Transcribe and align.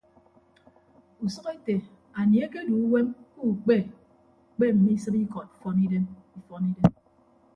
Usʌk 1.25 1.45
ete 1.55 1.75
anie 2.19 2.41
ekedu 2.45 2.73
uwem 2.85 3.07
ke 3.33 3.39
ukpe 3.51 3.75
kpe 4.55 4.65
mme 4.75 4.91
isịp 4.97 5.15
ikọd 5.23 5.47
ifọn 5.55 5.77
idem. 5.85 6.05